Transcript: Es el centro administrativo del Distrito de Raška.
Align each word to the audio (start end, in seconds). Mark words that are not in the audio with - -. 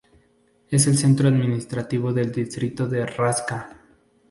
Es 0.71 0.87
el 0.87 0.97
centro 0.97 1.27
administrativo 1.27 2.11
del 2.11 2.31
Distrito 2.31 2.87
de 2.87 3.05
Raška. 3.05 3.69